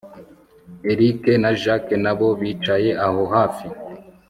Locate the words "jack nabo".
1.61-2.27